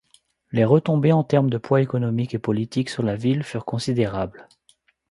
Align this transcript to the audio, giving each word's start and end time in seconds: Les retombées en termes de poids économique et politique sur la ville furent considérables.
Les 0.51 0.65
retombées 0.65 1.11
en 1.11 1.23
termes 1.23 1.51
de 1.51 1.59
poids 1.59 1.79
économique 1.79 2.33
et 2.33 2.39
politique 2.39 2.89
sur 2.89 3.03
la 3.03 3.15
ville 3.15 3.43
furent 3.43 3.65
considérables. 3.65 4.47